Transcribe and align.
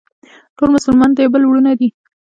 ټول 0.57 0.69
مسلمانان 0.75 1.11
د 1.13 1.17
یو 1.23 1.31
بل 1.33 1.43
وروڼه 1.45 1.71
دي. 1.79 1.89